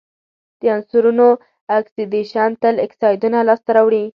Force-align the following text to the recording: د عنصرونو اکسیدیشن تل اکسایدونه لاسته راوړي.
د 0.59 0.61
عنصرونو 0.75 1.27
اکسیدیشن 1.77 2.49
تل 2.63 2.75
اکسایدونه 2.85 3.39
لاسته 3.47 3.69
راوړي. 3.77 4.05